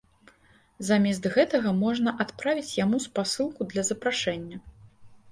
Замест 0.85 1.25
гэтага 1.35 1.73
можна 1.81 2.13
адправіць 2.25 2.77
яму 2.77 2.97
спасылку 3.03 3.67
для 3.75 3.83
запрашэння. 3.91 4.57